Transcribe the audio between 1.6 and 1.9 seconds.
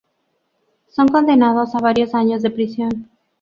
a